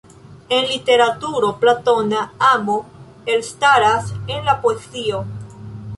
En 0.49 0.63
literaturo 0.67 1.59
platona 1.59 2.33
amo 2.39 2.87
elstaras 3.27 4.11
en 4.25 4.43
la 4.45 4.59
poezio. 4.59 5.25